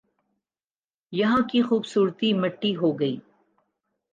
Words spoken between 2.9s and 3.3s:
گئی